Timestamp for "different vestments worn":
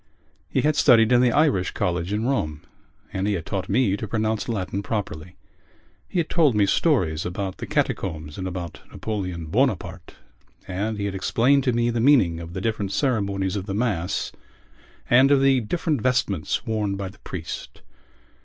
15.61-16.95